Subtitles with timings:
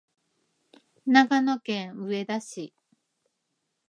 [1.05, 2.73] 長野県上田市